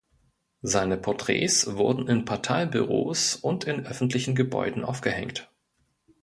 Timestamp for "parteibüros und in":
2.25-3.85